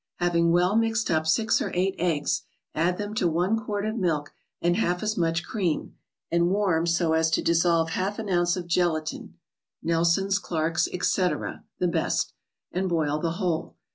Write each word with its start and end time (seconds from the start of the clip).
Having 0.15 0.51
well 0.51 0.75
mixed 0.75 1.11
up 1.11 1.27
six 1.27 1.61
or 1.61 1.69
eight 1.75 1.93
eggs, 1.99 2.41
add 2.73 2.97
them 2.97 3.13
to 3.13 3.27
one 3.27 3.55
quart 3.55 3.85
of 3.85 3.97
milk 3.97 4.33
and 4.59 4.77
half 4.77 5.03
as 5.03 5.15
much 5.15 5.45
cream, 5.45 5.93
and 6.31 6.49
warm 6.49 6.87
so 6.87 7.13
as 7.13 7.29
to 7.29 7.43
dissolve 7.43 7.91
half 7.91 8.17
an 8.17 8.27
ounce 8.27 8.57
of 8.57 8.65
gela¬ 8.65 9.05
tine 9.05 9.35
(Nelson's, 9.83 10.39
Clarke's, 10.39 10.87
etc.—the 10.91 11.87
best), 11.87 12.33
and 12.71 12.89
boil 12.89 13.19
the 13.19 13.33
whole. 13.33 13.75